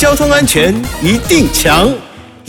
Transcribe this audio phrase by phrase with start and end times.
[0.00, 0.74] 交通安全
[1.04, 1.90] 一定强。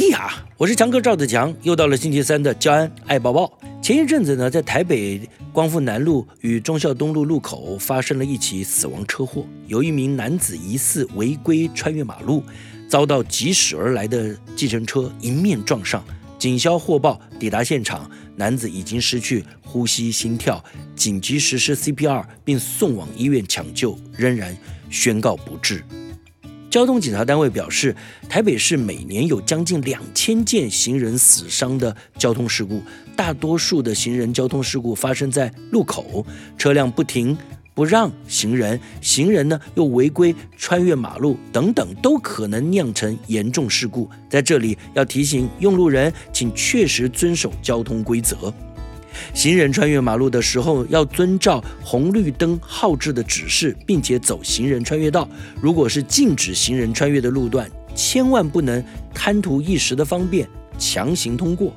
[0.10, 3.52] 呀，我是强哥赵子强，又到了星期三的交安爱抱抱。
[3.82, 5.20] 前一阵子呢，在台北
[5.52, 12.42] 光复南路与忠孝东路路口发生了一起死亡车祸，有一名男子疑似违规穿越马路，
[12.88, 16.02] 遭到疾驶而来的计程车迎面撞上。
[16.40, 20.64] 警消获报抵达现场，男子已经失去呼吸、心跳，
[20.96, 24.56] 紧急实施 CPR 并送往医院抢救，仍然
[24.90, 25.84] 宣告不治。
[26.72, 27.94] 交通警察单位表示，
[28.30, 32.82] 台北市每年有将近两千件行人死伤的交通事故，
[33.14, 36.26] 大多数的行人交通事故发生在路口，
[36.58, 37.38] 车辆不停。
[37.74, 44.10] 不让行人，行人呢又违规穿越马路等等，都可能酿成严重事故。
[44.30, 48.54] 在这里要提醒用路人，请确实遵守交通规则。
[49.34, 55.28] 行人穿越马路的时候，要遵照红绿灯号志的指示，并且走行人穿越道。
[55.62, 60.48] 如果是禁止行人穿越的路段，千万不能贪图一时的方便
[60.78, 61.74] 强行通过。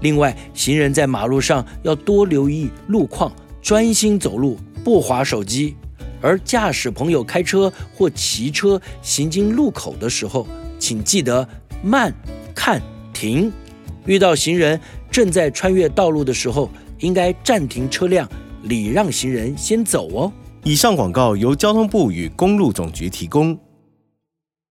[0.00, 4.58] 另外，行人在马路上要多留意路况，专心走路。
[4.84, 5.76] 不划手机，
[6.22, 10.46] 而驾驶朋友开车或骑车行经路口的时候，
[10.78, 11.46] 请记得
[11.82, 12.14] 慢、
[12.54, 12.80] 看、
[13.12, 13.52] 停。
[14.08, 16.70] 遇到行人正在穿越道路的时候，
[17.00, 18.26] 应该暂停车辆，
[18.62, 20.32] 礼让行人先走哦。
[20.64, 23.56] 以上广告由交通部与公路总局提供。